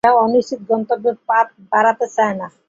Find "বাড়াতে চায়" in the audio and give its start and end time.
1.71-2.35